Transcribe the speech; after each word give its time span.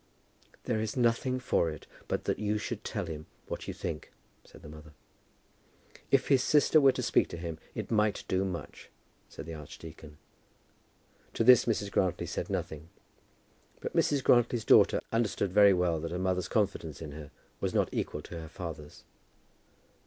"There 0.63 0.79
is 0.79 0.97
nothing 0.97 1.39
for 1.39 1.69
it, 1.69 1.85
but 2.07 2.23
that 2.23 2.39
you 2.39 2.57
should 2.57 2.83
tell 2.83 3.05
him 3.05 3.27
what 3.45 3.67
you 3.67 3.73
think," 3.75 4.11
said 4.43 4.63
the 4.63 4.67
mother. 4.67 4.93
"If 6.09 6.29
his 6.29 6.41
sister 6.41 6.81
were 6.81 6.91
to 6.93 7.03
speak 7.03 7.27
to 7.27 7.37
him, 7.37 7.59
it 7.75 7.91
might 7.91 8.23
do 8.27 8.43
much," 8.43 8.89
said 9.29 9.45
the 9.45 9.53
archdeacon. 9.53 10.17
To 11.35 11.43
this 11.43 11.65
Mrs. 11.65 11.91
Grantly 11.91 12.25
said 12.25 12.49
nothing; 12.49 12.89
but 13.79 13.95
Mrs. 13.95 14.23
Grantly's 14.23 14.65
daughter 14.65 15.01
understood 15.11 15.53
very 15.53 15.71
well 15.71 15.99
that 15.99 16.09
her 16.09 16.17
mother's 16.17 16.47
confidence 16.47 16.99
in 16.99 17.11
her 17.11 17.29
was 17.59 17.75
not 17.75 17.87
equal 17.91 18.23
to 18.23 18.39
her 18.39 18.49
father's. 18.49 19.03